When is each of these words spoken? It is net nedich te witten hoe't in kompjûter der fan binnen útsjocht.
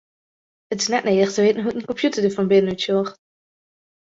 It 0.71 0.81
is 0.81 0.89
net 0.93 1.05
nedich 1.07 1.33
te 1.35 1.39
witten 1.45 1.63
hoe't 1.63 1.79
in 1.79 1.87
kompjûter 1.89 2.21
der 2.23 2.35
fan 2.37 2.51
binnen 2.51 2.73
útsjocht. 2.75 3.15